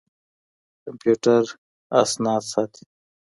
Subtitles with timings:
[0.83, 1.43] کمپيوټر
[2.01, 2.83] اسناد ساتي.